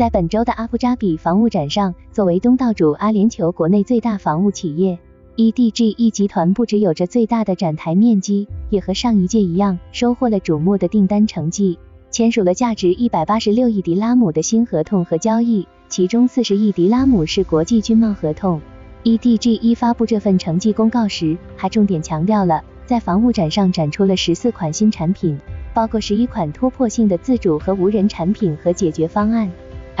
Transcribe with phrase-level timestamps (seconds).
[0.00, 4.98] 在本周的阿布扎比房屋展上，作为东道主阿联酋国内最大房屋企业
[5.36, 11.78] ，EDGE 集团不只有着最大的展台面积，也和上一届一样收获了瞩目的订单成绩，
[12.10, 18.58] 签署了价值一百八十六亿迪拉姆的新合同和交易，其中四十亿迪拉姆是国际军贸合同。
[19.04, 25.38] EDGE 发布这份成绩公告时，还重点强调了在房屋展上展出了十四款新产品，
[25.74, 29.50] 包括十一款突破性的自主和无人产品和解决方案。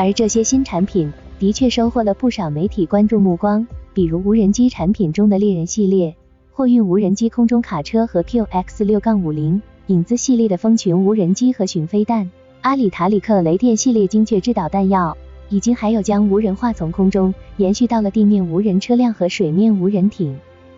[0.00, 6.16] 而这些新产品的确收获了不少媒体关注目光，比如无人机产品中的猎人系列、
[6.52, 12.30] 货运无人机空中卡车和 QX 六杠五零、影子系列的蜂群无人机和巡飞弹、
[12.62, 15.14] 阿里塔里克雷电系列精确制导弹药，
[15.50, 20.34] 已经还有将无人化从空中延续到了地面无人车辆和水面无人艇。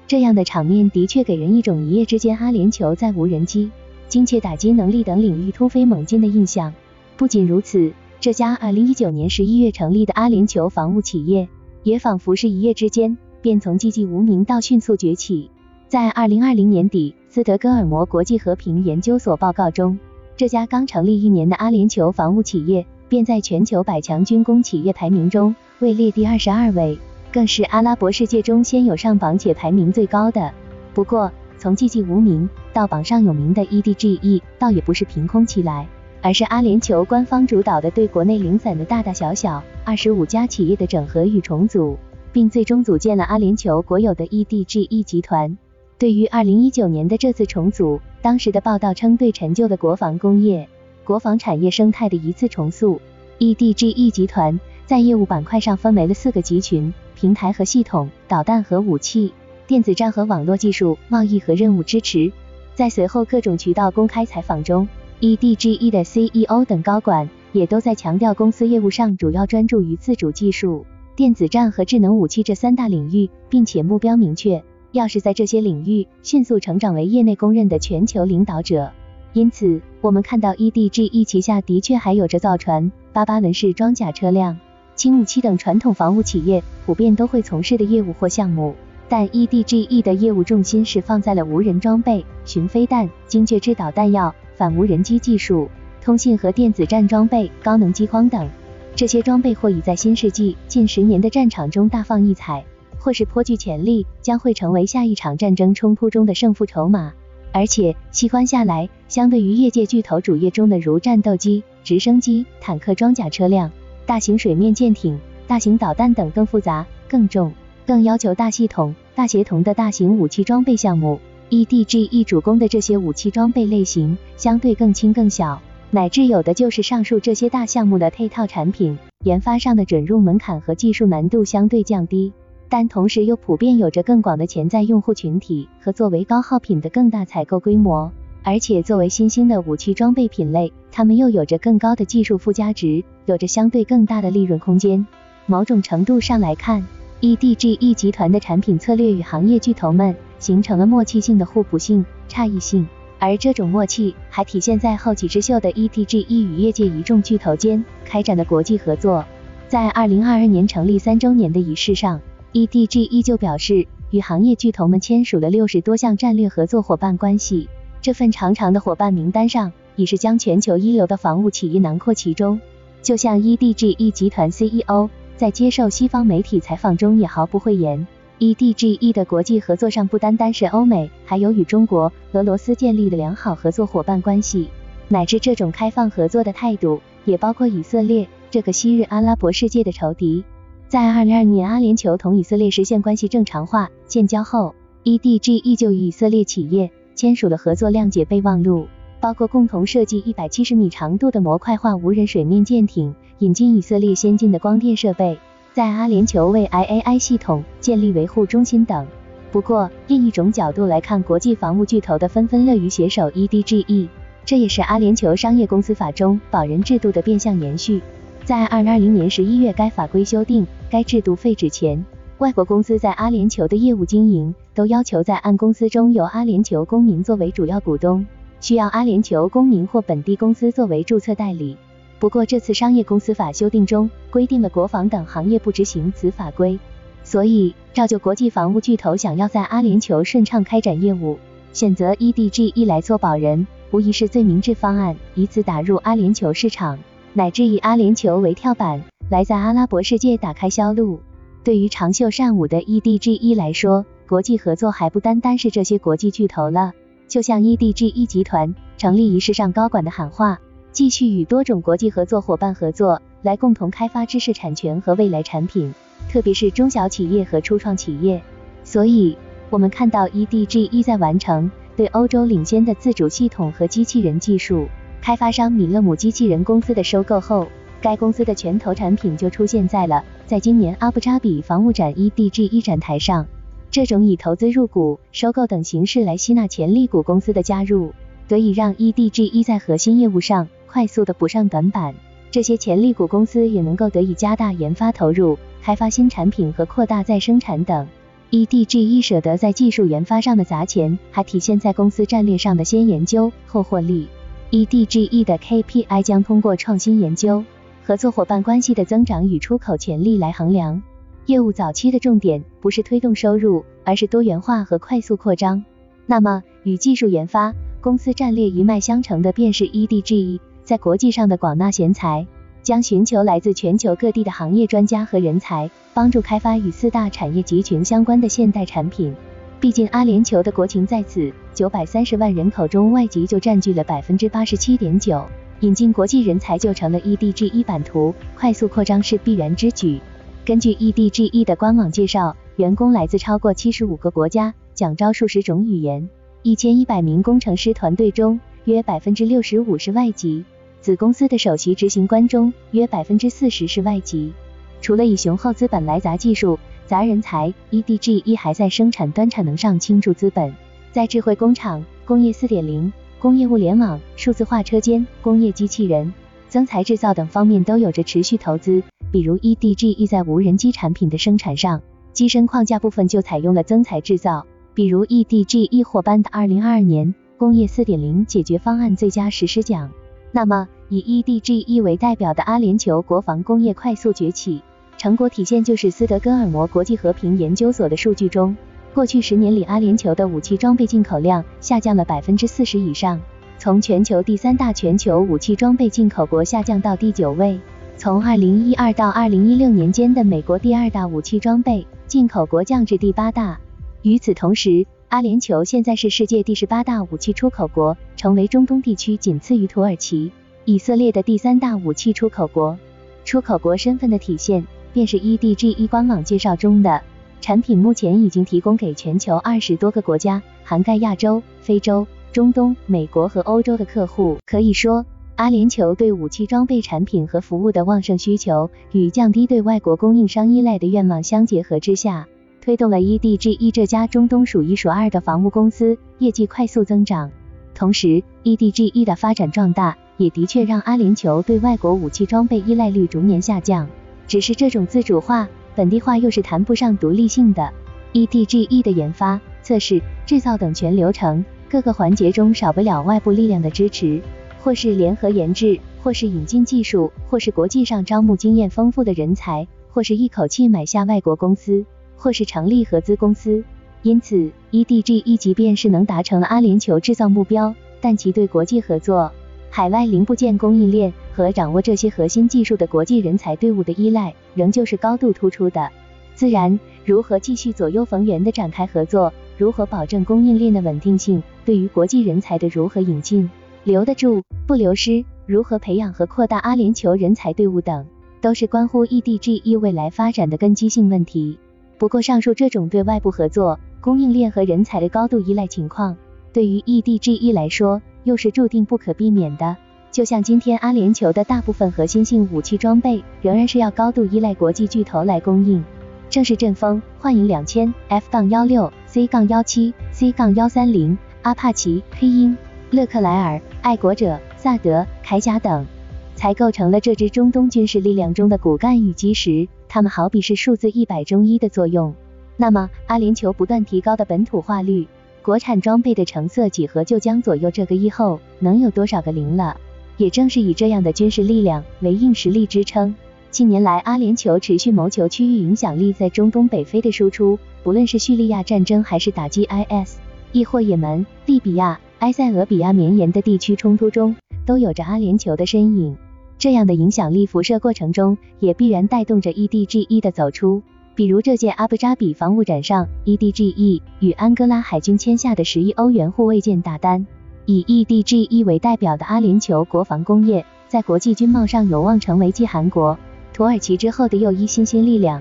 [0.08, 3.70] 这样的场面的确给人一种一夜之间阿联酋在无人机、
[4.08, 6.74] 精确打击能力等领域突飞猛进的印象。
[7.16, 7.92] 不仅如此。
[8.22, 11.48] 这家二零一九年十一月成立的阿联酋房屋企业，
[11.82, 15.50] 也仿佛是一夜之间便从寂寂无名到迅速崛起。
[15.88, 19.98] 在二零二零年底，斯德哥尔摩国际和平研究所报告中，
[20.36, 26.96] 这家刚成立一年的阿联酋房屋企业，便在全球百强军工企业排名中位列第二十二位，
[27.32, 30.52] 更是阿拉伯世界中先有上榜且排名最高的。
[30.94, 35.88] 不过，从寂寂无名到榜上有名的 EDGE，倒也不是凭空起来。
[36.22, 41.98] 而是阿联酋官方主导的对国内零散的大大小小二十五家企业的整合与重组，
[42.32, 45.58] 并最终组建了阿联酋国有的 EDGE 集团。
[45.98, 50.68] 对于二零一九年的这次重组，当时的报道称对陈旧的国防工业、
[51.02, 53.00] 国防产业生态的一次重塑。
[53.40, 59.32] EDGE 集团在业务板块上分为了四个集群：平台和系统、导弹和武器、
[59.66, 62.30] 电子战和网络技术、贸易和任务支持。
[62.76, 64.86] 在随后各种渠道公开采访中。
[65.22, 70.84] EDGE 的 CEO 等高管也都在强调，公司业务上主要专注于自主技术、
[71.14, 78.90] 电子战和智能武器这三大领域，并且目标明确，要是在这些领域迅速成长为业内公认的全球领导者。
[79.32, 84.58] 因此，我们看到 EDGE 旗下的确还有着造船、巴巴伦式装甲车辆、
[84.96, 88.74] 轻武器等传统防务企业普遍都会从事的业务或项目，
[89.08, 94.34] 但 EDGE 的业务重心是放在了无人装备、巡飞弹、精确制导弹药。
[94.56, 95.68] 反无人机技术、
[96.00, 98.48] 通信和电子战装备、高能激光等，
[98.94, 102.64] 这些装备或已在新世纪近十年的战场中大放异彩，
[102.98, 107.12] 或是颇具潜力，将会成为下一场战争冲突中的胜负筹码。
[107.52, 113.70] 而且细观下来，相对于业界巨头主业中的如战斗机、直升机、坦克、装甲车辆、
[114.06, 117.52] 大型水面舰艇、大型导弹等更复杂、更重、
[117.86, 121.20] 更要求大系统、大协同的大型武器装备项目。
[121.52, 132.32] EDGE 主攻的这些武器装备类型相对更轻更小，乃至有的就是上述这些大项目的配套产品，研发上的准入门槛和技术难度相对降低，
[132.70, 138.10] 但同时又普遍有着更广的潜在用户群体和作为高耗品的更大采购规模，
[138.42, 145.06] 而且作为新兴的武器装备品类，它们又有着更高的技术附加值，有着相对更大的利润空间。
[145.44, 146.86] 某种程度上来看
[147.20, 150.16] ，EDGE 集团的产品策略与行业巨头们。
[150.42, 152.88] 形成了默契性的互补性、差异性，
[153.20, 159.24] 而这种默契还体现在后起之秀的 EDGE 与业界一众巨头间开展的国际合作。
[159.68, 162.20] 在二零二二年成立三周年的仪式上
[162.54, 167.68] ，EDGE 就表示与行业巨头们签署了六十多项战略合作伙伴关系。
[168.00, 172.60] 这份长长的伙伴名单上，已是将全球一流的防务企业囊括其中。
[173.00, 178.08] 就像 EDGE 集团 CEO 在接受西方媒体采访中也毫不讳言。
[178.42, 184.66] EDGE 的国际合作上不单单是欧美，还有与中国、俄罗斯建立的良好合作伙伴关系，
[185.06, 190.42] 乃至这种开放合作的态度，也包括以色列这个昔日阿拉伯世界的仇敌。
[190.88, 194.74] 在二零二年阿联酋同以色列实现关系正常化建交后
[195.04, 198.88] ，EDGE 就与以色列企业签署了合作谅解备忘录，
[199.20, 205.38] 包括共同设计一百七十米长度的模块化无人水面舰艇，引进以色列先进的光电设备。
[205.74, 209.06] 在阿联酋为 IAI 系统建立维护中心等。
[209.50, 214.08] 不过，另一种角度来看，国际防务巨头的纷纷乐于携手 EDGE，
[214.44, 218.02] 这也是阿联酋商业公司法中保人制度的变相延续。
[218.44, 222.04] 在2020年11月该法规修订、该制度废止前，
[222.36, 228.26] 外国公司在阿联酋的业务经营都要求在按公司中由阿联酋公民作为主要股东，
[228.60, 231.78] 需要阿联酋公民或本地公司作为注册代理。
[232.22, 236.78] 不过，这次商业公司法修订中规定了国防等行业不执行此法规，
[237.24, 241.40] 所以照旧国际防务巨头想要在阿联酋顺畅开展业务，
[241.72, 246.96] 选择 EDGE 来做保人，无疑是最明智方案，以此打入阿联酋市场，
[247.32, 251.18] 乃至以阿联酋为跳板，来在阿拉伯世界打开销路。
[251.64, 256.92] 对于长袖善舞的 EDGE 来说，国际合作还不单单是这些国际巨头了。
[257.26, 260.60] 就像 EDGE 集团成立仪式上高管的喊话，
[260.92, 265.94] 继续与多种国际合作伙伴合作，来共同开发知识产权和未来产品，
[266.28, 268.42] 特别是中小企业和初创企业。
[268.84, 269.38] 所以，
[269.70, 274.86] 我们看到 EDGE 在完成对欧洲领先的自主系统和机器人技术
[275.22, 277.66] 开发商米勒姆机器人公司的收购后，
[278.02, 283.46] 该公司的拳头产品就出现在了在今年阿布扎比防务展 EDGE 展台上。
[283.90, 288.12] 这种以投资入股、收购等形式来吸纳潜力股公司的加入，
[288.48, 292.14] 得以让 EDGE 在核心业务上快速的补上短板。
[292.50, 298.06] 这些潜力股公司也能够得以加大研发投入，开发新产品和扩大再生产等。
[298.50, 304.28] EDGE 舍得在技术研发上的砸钱，还体现在公司战略上的先研究后获利。
[304.70, 307.64] EDGE 的 KPI 将通过创新研究、
[308.04, 311.02] 合作伙伴关系的增长与出口潜力来衡量。
[311.46, 315.82] 业务早期的重点不是推动收入，而是多元化和快速扩张。
[316.26, 317.72] 那么，与技术研发
[318.02, 322.46] 公司战略一脉相承的便是 EDGE 在国际上的广纳贤才，
[322.82, 329.34] 将寻求来自全球各地的行业专家和人才，帮助开发与四大产业集群相关的现代产品。
[329.80, 335.44] 毕竟阿联酋的国情在此，九百三十万人口中外籍就占据了百分之八十七点九，
[335.80, 340.20] 引进国际人才就成了 EDGE 版图快速扩张是必然之举。
[340.64, 346.28] 根据 EDGE 的官网介绍，员工来自超过七十五个国家，讲招数十种语言。
[346.62, 350.64] 一千一百名工程师团队中，约百分之六十五是外籍。
[351.00, 354.52] 子公司的首席执行官中，约百分之四十是外籍。
[355.00, 360.74] 除了以雄厚资本来砸技术、砸人才，EDGE 还在生产端产能上倾注资本，
[361.10, 366.32] 在智慧工厂、工业四点零、工业物联网、数字化车间、工业机器人、
[366.68, 369.02] 增材制造等方面都有着持续投资。
[369.32, 372.02] 比如 EDGE 在无人机产品的生产上，
[372.32, 374.66] 机身框架部分就采用了增材制造。
[374.94, 380.10] 比如 EDGE 伙伴的2022年工业4.0解决方案最佳实施奖。
[380.50, 384.82] 那么，以 EDGE 为代表的阿联酋国防工业快速崛起，
[385.16, 388.76] 成果体现就是斯德哥尔摩国际和平研究所的数据中，
[389.14, 393.40] 过去十年里阿联酋的武器装备进口量下降了百分之四十以上，
[393.78, 397.78] 从全球第三大全球武器装备进口国下降到第九位。
[398.16, 403.78] 从二零一二到二零一六年间的美国第二大武器装备进口国降至第八大。
[404.22, 410.52] 与此同时，阿联酋现在是世界第十八大武器出口国，成为中东地区仅次于土耳其、
[410.84, 412.98] 以色列的第三大武器出口国。
[413.46, 417.22] 出口国身份的体现，便是 EDGE 官网介绍中的
[417.62, 424.58] 产品目前已经提供给全球二十多个国家，涵盖亚洲、非洲、中东、美国和欧洲的客户。
[424.66, 425.24] 可以说。
[425.56, 432.48] 阿联酋对武器装备产品和服务的旺盛需求，与降低对外国供应商依赖的愿望相结合之下，
[432.84, 437.52] 推动了 EDGE 这家中东数一数二的防务公司业绩快速增长。
[437.94, 444.08] 同时，EDGE 的发展壮大，也的确让阿联酋对外国武器装备依赖率逐年下降。
[444.48, 447.92] 只是这种自主化、本地化又是谈不上独立性的。
[448.32, 454.42] EDGE 的研发、测试、制造等全流程各个环节中，少不了外部力量的支持。
[454.82, 462.04] 或是联合研制，或是引进技术，或是国际上招募经验丰富的人才，或是一口气买下外国公司，
[462.42, 463.84] 或是成立合资公司。
[464.22, 469.52] 因此，EDGE 即便是能达成阿联酋制造目标，但其对国际合作、
[469.90, 476.10] 海外零部件供应链和掌握这些核心技术的国际人才队伍的依赖，仍旧是高度突出的。
[476.54, 483.70] 自然，如何继续左右逢源的展开合作，如何保证供应链的稳定性，对于国际人才的如何引进。
[484.04, 488.26] 留得住不流失，如何培养和扩大阿联酋人才队伍等，
[488.60, 491.78] 都是关乎 EDGE 未来发展的根基性问题。
[492.18, 496.36] 不过，上述这种对外部合作、供应链和人才的高度依赖情况，
[496.72, 499.96] 对于 EDGE 来说，又是注定不可避免的。
[500.30, 506.02] 就像今天阿联酋的大部分核心性武器装备，仍然是要高度依赖国际巨头来供应。
[506.48, 512.76] 正是阵风、幻影两千、F 杠幺六、C 杠幺七、C 杠幺三零、阿帕奇、黑鹰。
[513.10, 516.06] 勒克莱尔、爱国者、萨德、铠甲等，
[516.54, 519.86] 才构成了这支中东军事力量中的骨干与基石。
[520.14, 522.34] 他们好比是数字一百中一的作用。
[522.76, 525.26] 那么，阿联酋不断提高的本土化率，
[525.62, 529.96] 国产装备的成色几何就将左右这个一后能有多少个零了。
[530.36, 533.34] 也正是以这样的军事力量为硬实力支撑，
[533.70, 540.36] 近年来阿联酋持续谋求区域影响力在中东北非的输出，不论是叙利亚战争，还是打击 IS，
[540.72, 542.20] 亦或也门、利比亚。
[542.40, 546.36] 埃塞俄比亚绵延的地区冲突中，都有着阿联酋的身影。
[546.82, 551.00] 这样的影响力辐射过程中，也必然带动着 EDGE 的走出。
[551.36, 557.46] 比如这届阿布扎比防务展上，EDGE 与安哥拉海军签下的十亿欧元护卫舰大单。
[557.86, 563.38] 以 EDGE 为代表的阿联酋国防工业，在国际军贸上有望成为继韩国、
[563.72, 565.60] 土耳其之后的又一新兴力量。